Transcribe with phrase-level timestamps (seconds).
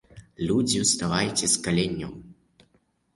[0.51, 2.11] Людзі, уставайце з каленяў!